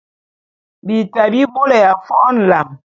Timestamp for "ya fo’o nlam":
1.85-2.67